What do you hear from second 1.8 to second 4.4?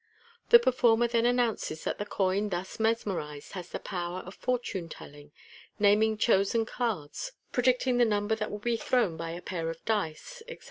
that the coin thus mesmerized has the power of